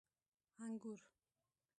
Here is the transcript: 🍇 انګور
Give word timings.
🍇 0.55 0.59
انګور 0.65 0.99